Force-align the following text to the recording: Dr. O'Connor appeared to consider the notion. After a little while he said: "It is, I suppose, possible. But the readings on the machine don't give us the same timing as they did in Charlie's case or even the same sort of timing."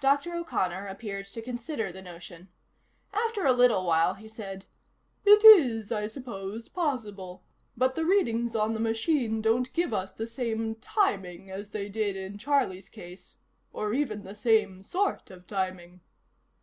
Dr. 0.00 0.32
O'Connor 0.36 0.86
appeared 0.86 1.26
to 1.26 1.42
consider 1.42 1.92
the 1.92 2.00
notion. 2.00 2.48
After 3.12 3.44
a 3.44 3.52
little 3.52 3.84
while 3.84 4.14
he 4.14 4.26
said: 4.26 4.64
"It 5.26 5.44
is, 5.44 5.92
I 5.92 6.06
suppose, 6.06 6.66
possible. 6.70 7.44
But 7.76 7.94
the 7.94 8.06
readings 8.06 8.56
on 8.56 8.72
the 8.72 8.80
machine 8.80 9.42
don't 9.42 9.70
give 9.74 9.92
us 9.92 10.14
the 10.14 10.26
same 10.26 10.76
timing 10.76 11.50
as 11.50 11.72
they 11.72 11.90
did 11.90 12.16
in 12.16 12.38
Charlie's 12.38 12.88
case 12.88 13.36
or 13.70 13.92
even 13.92 14.22
the 14.22 14.34
same 14.34 14.82
sort 14.82 15.30
of 15.30 15.46
timing." 15.46 16.00